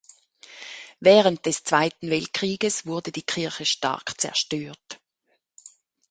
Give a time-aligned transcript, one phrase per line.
[0.99, 4.99] Während des Zweiten Weltkrieges wurde die Kirche stark zerstört.